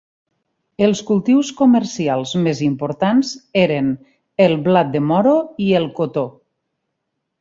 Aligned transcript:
Els 0.85 1.01
cultius 1.09 1.51
comercials 1.59 2.31
més 2.47 2.61
importants 2.69 3.33
eren 3.65 3.91
el 4.47 4.57
blat 4.69 4.91
de 4.97 5.03
moro 5.11 5.35
i 5.67 5.69
el 5.83 5.87
cotó. 6.01 6.25